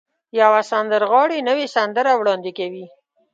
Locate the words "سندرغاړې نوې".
0.71-1.65